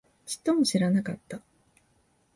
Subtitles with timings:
[0.25, 1.43] ちっとも知らなかった